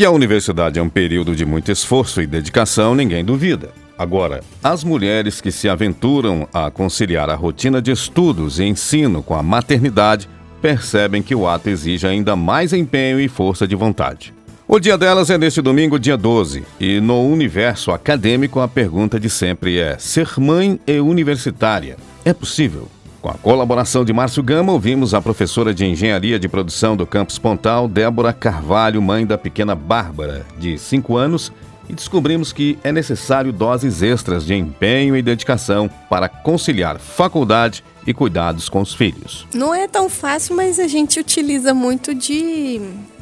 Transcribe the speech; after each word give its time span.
Que 0.00 0.04
a 0.06 0.10
universidade 0.10 0.78
é 0.78 0.82
um 0.82 0.88
período 0.88 1.36
de 1.36 1.44
muito 1.44 1.70
esforço 1.70 2.22
e 2.22 2.26
dedicação, 2.26 2.94
ninguém 2.94 3.22
duvida. 3.22 3.68
Agora, 3.98 4.40
as 4.64 4.82
mulheres 4.82 5.42
que 5.42 5.52
se 5.52 5.68
aventuram 5.68 6.48
a 6.54 6.70
conciliar 6.70 7.28
a 7.28 7.34
rotina 7.34 7.82
de 7.82 7.90
estudos 7.90 8.58
e 8.58 8.64
ensino 8.64 9.22
com 9.22 9.34
a 9.34 9.42
maternidade 9.42 10.26
percebem 10.62 11.22
que 11.22 11.34
o 11.34 11.46
ato 11.46 11.68
exige 11.68 12.06
ainda 12.06 12.34
mais 12.34 12.72
empenho 12.72 13.20
e 13.20 13.28
força 13.28 13.68
de 13.68 13.76
vontade. 13.76 14.32
O 14.66 14.80
dia 14.80 14.96
delas 14.96 15.28
é 15.28 15.36
neste 15.36 15.60
domingo, 15.60 15.98
dia 15.98 16.16
12, 16.16 16.64
e 16.80 16.98
no 16.98 17.22
universo 17.22 17.90
acadêmico 17.90 18.58
a 18.58 18.66
pergunta 18.66 19.20
de 19.20 19.28
sempre 19.28 19.78
é: 19.78 19.98
ser 19.98 20.30
mãe 20.38 20.80
e 20.86 20.98
universitária 20.98 21.98
é 22.24 22.32
possível? 22.32 22.88
Com 23.20 23.28
a 23.28 23.34
colaboração 23.34 24.02
de 24.02 24.14
Márcio 24.14 24.42
Gama, 24.42 24.72
ouvimos 24.72 25.12
a 25.12 25.20
professora 25.20 25.74
de 25.74 25.84
Engenharia 25.84 26.38
de 26.38 26.48
Produção 26.48 26.96
do 26.96 27.06
Campus 27.06 27.38
Pontal, 27.38 27.86
Débora 27.86 28.32
Carvalho, 28.32 29.02
mãe 29.02 29.26
da 29.26 29.36
pequena 29.36 29.74
Bárbara, 29.74 30.46
de 30.58 30.78
5 30.78 31.18
anos, 31.18 31.52
e 31.86 31.92
descobrimos 31.92 32.50
que 32.50 32.78
é 32.82 32.90
necessário 32.90 33.52
doses 33.52 34.00
extras 34.00 34.46
de 34.46 34.54
empenho 34.54 35.14
e 35.14 35.20
dedicação 35.20 35.90
para 36.08 36.30
conciliar 36.30 36.98
faculdade 36.98 37.84
e 38.06 38.14
cuidados 38.14 38.70
com 38.70 38.80
os 38.80 38.94
filhos. 38.94 39.46
Não 39.52 39.74
é 39.74 39.86
tão 39.86 40.08
fácil, 40.08 40.56
mas 40.56 40.80
a 40.80 40.88
gente 40.88 41.20
utiliza 41.20 41.74
muito 41.74 42.14
de 42.14 42.80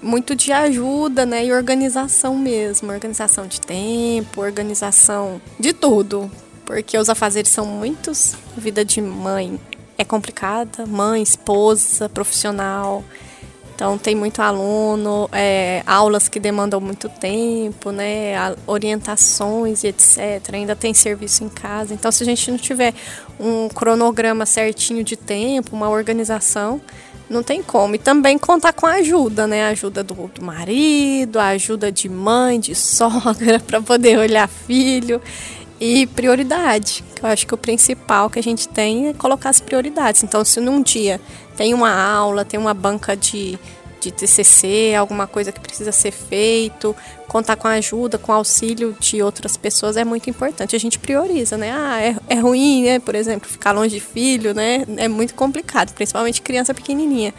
muito 0.00 0.34
de 0.36 0.50
ajuda, 0.50 1.26
né, 1.26 1.44
e 1.44 1.52
organização 1.52 2.34
mesmo, 2.34 2.90
organização 2.90 3.46
de 3.46 3.60
tempo, 3.60 4.40
organização 4.40 5.42
de 5.58 5.74
tudo, 5.74 6.30
porque 6.64 6.96
os 6.96 7.10
afazeres 7.10 7.50
são 7.50 7.66
muitos. 7.66 8.34
Vida 8.56 8.82
de 8.82 9.02
mãe 9.02 9.58
é 10.00 10.04
complicada, 10.04 10.86
mãe, 10.86 11.22
esposa, 11.22 12.08
profissional. 12.08 13.04
Então 13.74 13.98
tem 13.98 14.14
muito 14.14 14.40
aluno, 14.40 15.28
é, 15.32 15.82
aulas 15.86 16.28
que 16.28 16.40
demandam 16.40 16.80
muito 16.80 17.08
tempo, 17.08 17.90
né? 17.90 18.34
Orientações 18.66 19.84
e 19.84 19.88
etc. 19.88 20.54
Ainda 20.54 20.74
tem 20.74 20.94
serviço 20.94 21.44
em 21.44 21.48
casa. 21.48 21.92
Então 21.92 22.10
se 22.10 22.22
a 22.22 22.26
gente 22.26 22.50
não 22.50 22.58
tiver 22.58 22.94
um 23.38 23.68
cronograma 23.68 24.46
certinho 24.46 25.04
de 25.04 25.16
tempo, 25.16 25.76
uma 25.76 25.88
organização, 25.90 26.80
não 27.28 27.42
tem 27.42 27.62
como. 27.62 27.94
E 27.94 27.98
também 27.98 28.38
contar 28.38 28.72
com 28.72 28.86
a 28.86 28.94
ajuda, 28.94 29.46
né? 29.46 29.64
A 29.64 29.68
ajuda 29.68 30.02
do, 30.02 30.14
do 30.14 30.42
marido, 30.42 31.38
a 31.38 31.48
ajuda 31.48 31.92
de 31.92 32.08
mãe, 32.08 32.58
de 32.58 32.74
sogra, 32.76 33.60
para 33.60 33.80
poder 33.82 34.18
olhar 34.18 34.48
filho. 34.48 35.20
E 35.80 36.06
prioridade, 36.06 37.02
que 37.16 37.24
eu 37.24 37.28
acho 37.30 37.46
que 37.46 37.54
o 37.54 37.56
principal 37.56 38.28
que 38.28 38.38
a 38.38 38.42
gente 38.42 38.68
tem 38.68 39.08
é 39.08 39.14
colocar 39.14 39.48
as 39.48 39.60
prioridades. 39.60 40.22
Então, 40.22 40.44
se 40.44 40.60
num 40.60 40.82
dia 40.82 41.18
tem 41.56 41.72
uma 41.72 41.90
aula, 41.90 42.44
tem 42.44 42.60
uma 42.60 42.74
banca 42.74 43.16
de, 43.16 43.58
de 43.98 44.12
TCC, 44.12 44.94
alguma 44.94 45.26
coisa 45.26 45.50
que 45.50 45.58
precisa 45.58 45.90
ser 45.90 46.10
feito, 46.10 46.94
contar 47.26 47.56
com 47.56 47.66
a 47.66 47.72
ajuda, 47.72 48.18
com 48.18 48.30
auxílio 48.30 48.94
de 49.00 49.22
outras 49.22 49.56
pessoas 49.56 49.96
é 49.96 50.04
muito 50.04 50.28
importante. 50.28 50.76
A 50.76 50.78
gente 50.78 50.98
prioriza, 50.98 51.56
né? 51.56 51.72
Ah, 51.72 51.98
é, 51.98 52.16
é 52.28 52.34
ruim, 52.38 52.84
né? 52.84 52.98
Por 52.98 53.14
exemplo, 53.14 53.48
ficar 53.48 53.72
longe 53.72 53.94
de 53.94 54.00
filho, 54.00 54.52
né? 54.52 54.84
É 54.98 55.08
muito 55.08 55.34
complicado, 55.34 55.94
principalmente 55.94 56.42
criança 56.42 56.74
pequenininha. 56.74 57.32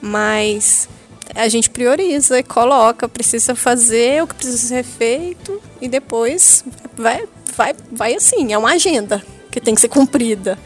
Mas 0.00 0.88
a 1.34 1.48
gente 1.48 1.68
prioriza 1.68 2.38
e 2.38 2.42
coloca, 2.42 3.08
precisa 3.08 3.54
fazer 3.54 4.22
o 4.22 4.26
que 4.26 4.34
precisa 4.36 4.56
ser 4.56 4.84
feito 4.84 5.60
e 5.82 5.88
depois 5.88 6.64
vai 6.96 7.26
vai, 7.56 7.74
vai 7.90 8.14
assim, 8.14 8.52
é 8.52 8.58
uma 8.58 8.72
agenda 8.72 9.22
que 9.50 9.60
tem 9.60 9.74
que 9.74 9.80
ser 9.80 9.88
cumprida. 9.88 10.58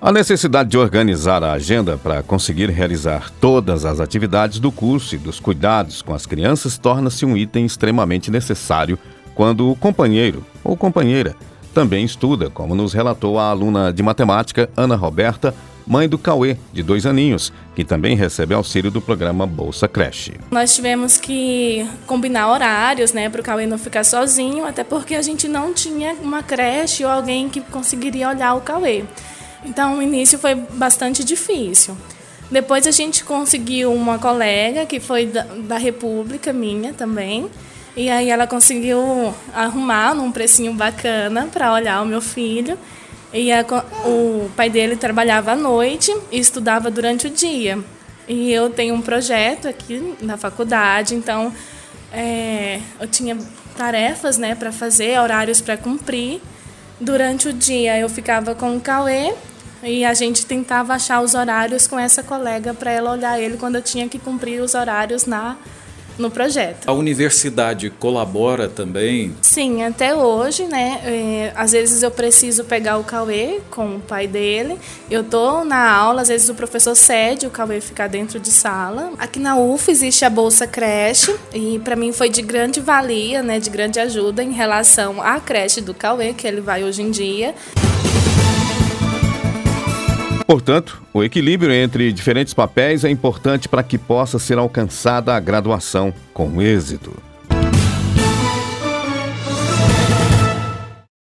A 0.00 0.10
necessidade 0.10 0.68
de 0.68 0.76
organizar 0.76 1.44
a 1.44 1.52
agenda 1.52 1.96
para 1.96 2.22
conseguir 2.24 2.68
realizar 2.70 3.30
todas 3.40 3.84
as 3.84 4.00
atividades 4.00 4.58
do 4.58 4.72
curso 4.72 5.14
e 5.14 5.18
dos 5.18 5.38
cuidados 5.38 6.02
com 6.02 6.12
as 6.12 6.26
crianças 6.26 6.76
torna-se 6.76 7.24
um 7.24 7.36
item 7.36 7.64
extremamente 7.64 8.30
necessário 8.30 8.98
quando 9.32 9.70
o 9.70 9.76
companheiro 9.76 10.44
ou 10.64 10.76
companheira 10.76 11.36
também 11.72 12.04
estuda, 12.04 12.50
como 12.50 12.74
nos 12.74 12.92
relatou 12.92 13.38
a 13.38 13.44
aluna 13.48 13.92
de 13.92 14.02
matemática 14.02 14.68
Ana 14.76 14.96
Roberta 14.96 15.54
mãe 15.86 16.08
do 16.08 16.18
Cauê, 16.18 16.56
de 16.72 16.82
dois 16.82 17.06
aninhos, 17.06 17.52
que 17.74 17.84
também 17.84 18.16
recebe 18.16 18.54
auxílio 18.54 18.90
do 18.90 19.00
programa 19.00 19.46
Bolsa 19.46 19.88
Creche. 19.88 20.34
Nós 20.50 20.74
tivemos 20.74 21.16
que 21.16 21.86
combinar 22.06 22.50
horários, 22.50 23.12
né, 23.12 23.28
para 23.28 23.40
o 23.40 23.44
Cauê 23.44 23.66
não 23.66 23.78
ficar 23.78 24.04
sozinho, 24.04 24.64
até 24.66 24.84
porque 24.84 25.14
a 25.14 25.22
gente 25.22 25.48
não 25.48 25.72
tinha 25.72 26.14
uma 26.22 26.42
creche 26.42 27.04
ou 27.04 27.10
alguém 27.10 27.48
que 27.48 27.60
conseguiria 27.60 28.28
olhar 28.28 28.54
o 28.54 28.60
Cauê. 28.60 29.04
Então, 29.64 29.98
o 29.98 30.02
início 30.02 30.38
foi 30.38 30.54
bastante 30.54 31.24
difícil. 31.24 31.96
Depois 32.50 32.86
a 32.86 32.90
gente 32.90 33.24
conseguiu 33.24 33.92
uma 33.94 34.18
colega 34.18 34.84
que 34.84 35.00
foi 35.00 35.24
da, 35.24 35.42
da 35.42 35.78
República 35.78 36.52
minha 36.52 36.92
também. 36.92 37.48
E 37.96 38.10
aí 38.10 38.28
ela 38.28 38.46
conseguiu 38.46 39.34
arrumar 39.54 40.14
num 40.14 40.30
precinho 40.30 40.74
bacana 40.74 41.48
para 41.50 41.72
olhar 41.72 42.02
o 42.02 42.06
meu 42.06 42.20
filho. 42.20 42.78
E 43.32 43.50
a, 43.50 43.64
o 44.04 44.50
pai 44.56 44.68
dele 44.68 44.96
trabalhava 44.96 45.52
à 45.52 45.56
noite 45.56 46.14
e 46.30 46.38
estudava 46.38 46.90
durante 46.90 47.26
o 47.26 47.30
dia. 47.30 47.78
E 48.28 48.52
eu 48.52 48.70
tenho 48.70 48.94
um 48.94 49.00
projeto 49.00 49.66
aqui 49.66 50.14
na 50.20 50.36
faculdade, 50.36 51.14
então 51.14 51.52
é, 52.12 52.80
eu 53.00 53.08
tinha 53.08 53.36
tarefas 53.76 54.38
né, 54.38 54.54
para 54.54 54.70
fazer, 54.70 55.18
horários 55.18 55.60
para 55.60 55.76
cumprir. 55.76 56.40
Durante 57.00 57.48
o 57.48 57.52
dia 57.52 57.98
eu 57.98 58.08
ficava 58.08 58.54
com 58.54 58.76
o 58.76 58.80
Cauê 58.80 59.34
e 59.82 60.04
a 60.04 60.14
gente 60.14 60.46
tentava 60.46 60.94
achar 60.94 61.20
os 61.20 61.34
horários 61.34 61.86
com 61.86 61.98
essa 61.98 62.22
colega 62.22 62.72
para 62.72 62.92
ela 62.92 63.10
olhar 63.10 63.40
ele 63.40 63.56
quando 63.56 63.76
eu 63.76 63.82
tinha 63.82 64.08
que 64.08 64.18
cumprir 64.18 64.60
os 64.62 64.74
horários 64.74 65.26
na 65.26 65.56
no 66.22 66.30
projeto. 66.30 66.88
A 66.88 66.92
universidade 66.92 67.90
colabora 67.90 68.68
também? 68.68 69.34
Sim, 69.42 69.82
até 69.82 70.14
hoje, 70.14 70.64
né? 70.64 71.00
É, 71.04 71.52
às 71.54 71.72
vezes 71.72 72.02
eu 72.02 72.10
preciso 72.10 72.64
pegar 72.64 72.96
o 72.98 73.04
Cauê 73.04 73.60
com 73.70 73.96
o 73.96 74.00
pai 74.00 74.26
dele. 74.26 74.78
Eu 75.10 75.24
tô 75.24 75.64
na 75.64 75.90
aula, 75.92 76.22
às 76.22 76.28
vezes 76.28 76.48
o 76.48 76.54
professor 76.54 76.94
cede 76.94 77.46
o 77.46 77.50
Cauê 77.50 77.80
ficar 77.80 78.08
dentro 78.08 78.38
de 78.38 78.50
sala. 78.50 79.12
Aqui 79.18 79.38
na 79.38 79.56
UF 79.56 79.90
existe 79.90 80.24
a 80.24 80.30
Bolsa 80.30 80.66
Creche 80.66 81.34
e 81.52 81.78
para 81.80 81.96
mim 81.96 82.12
foi 82.12 82.30
de 82.30 82.40
grande 82.40 82.80
valia, 82.80 83.42
né? 83.42 83.58
De 83.58 83.68
grande 83.68 83.98
ajuda 84.00 84.42
em 84.42 84.52
relação 84.52 85.20
à 85.20 85.40
creche 85.40 85.80
do 85.80 85.92
Cauê, 85.92 86.32
que 86.32 86.46
ele 86.46 86.60
vai 86.60 86.84
hoje 86.84 87.02
em 87.02 87.10
dia. 87.10 87.54
Portanto, 90.46 91.02
o 91.12 91.22
equilíbrio 91.22 91.72
entre 91.72 92.12
diferentes 92.12 92.52
papéis 92.52 93.04
é 93.04 93.10
importante 93.10 93.68
para 93.68 93.82
que 93.82 93.96
possa 93.96 94.38
ser 94.38 94.58
alcançada 94.58 95.34
a 95.34 95.40
graduação 95.40 96.12
com 96.32 96.60
êxito. 96.60 97.12